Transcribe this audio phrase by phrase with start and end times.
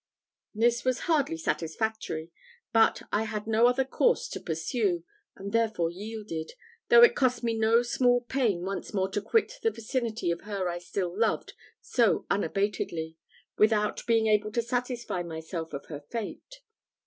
[0.55, 2.31] This was hardly satisfactory;
[2.73, 5.03] but I had no other course to pursue,
[5.35, 6.53] and therefore yielded,
[6.89, 10.67] though it cost me no small pain once more to quit the vicinity of her
[10.69, 13.17] I still loved so unabatedly,
[13.59, 16.61] without being able to satisfy myself of her fate.